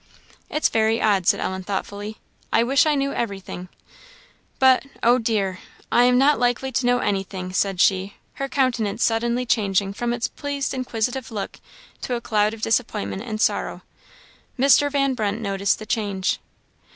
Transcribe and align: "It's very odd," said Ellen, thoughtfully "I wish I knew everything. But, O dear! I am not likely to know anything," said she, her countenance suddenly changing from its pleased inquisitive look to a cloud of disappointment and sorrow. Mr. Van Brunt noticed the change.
"It's 0.49 0.67
very 0.67 0.99
odd," 0.99 1.27
said 1.27 1.39
Ellen, 1.39 1.61
thoughtfully 1.61 2.17
"I 2.51 2.63
wish 2.63 2.87
I 2.87 2.95
knew 2.95 3.13
everything. 3.13 3.69
But, 4.57 4.87
O 5.03 5.19
dear! 5.19 5.59
I 5.91 6.05
am 6.05 6.17
not 6.17 6.39
likely 6.39 6.71
to 6.71 6.87
know 6.87 6.97
anything," 6.97 7.53
said 7.53 7.79
she, 7.79 8.15
her 8.41 8.49
countenance 8.49 9.03
suddenly 9.03 9.45
changing 9.45 9.93
from 9.93 10.11
its 10.11 10.27
pleased 10.27 10.73
inquisitive 10.73 11.29
look 11.29 11.59
to 12.01 12.15
a 12.15 12.19
cloud 12.19 12.55
of 12.55 12.63
disappointment 12.63 13.21
and 13.21 13.39
sorrow. 13.39 13.83
Mr. 14.57 14.89
Van 14.89 15.13
Brunt 15.13 15.39
noticed 15.39 15.77
the 15.77 15.85
change. 15.85 16.39